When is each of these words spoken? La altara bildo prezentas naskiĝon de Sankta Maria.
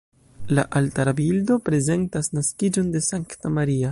La 0.59 0.63
altara 0.79 1.13
bildo 1.19 1.59
prezentas 1.69 2.31
naskiĝon 2.39 2.93
de 2.97 3.05
Sankta 3.13 3.55
Maria. 3.61 3.89